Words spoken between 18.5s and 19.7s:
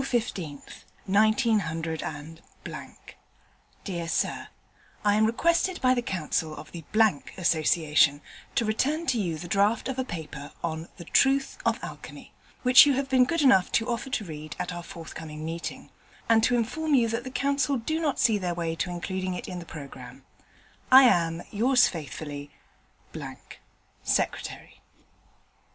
way to including it in the